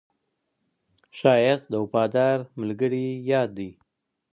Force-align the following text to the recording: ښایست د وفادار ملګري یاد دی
ښایست 1.17 1.65
د 1.69 1.73
وفادار 1.83 2.37
ملګري 2.59 3.05
یاد 3.31 3.49
دی 3.57 3.69